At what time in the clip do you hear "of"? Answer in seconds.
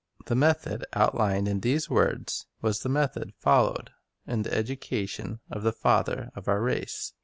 5.51-5.61, 6.35-6.47